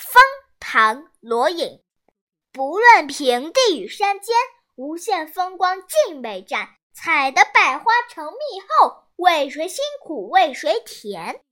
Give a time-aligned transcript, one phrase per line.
[0.00, 0.22] 蜂
[0.58, 1.82] 唐罗隐，
[2.52, 4.34] 不论平地与山尖，
[4.76, 6.70] 无限风光尽被占。
[6.92, 11.44] 采得百花成蜜后，为谁辛苦为谁甜？